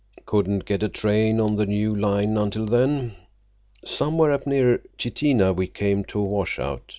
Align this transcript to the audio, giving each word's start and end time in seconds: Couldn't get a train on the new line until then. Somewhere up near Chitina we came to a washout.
Couldn't 0.25 0.65
get 0.65 0.81
a 0.81 0.89
train 0.89 1.39
on 1.39 1.57
the 1.57 1.65
new 1.67 1.93
line 1.95 2.35
until 2.35 2.65
then. 2.65 3.13
Somewhere 3.85 4.31
up 4.31 4.47
near 4.47 4.81
Chitina 4.97 5.53
we 5.55 5.67
came 5.67 6.03
to 6.05 6.17
a 6.19 6.23
washout. 6.25 6.89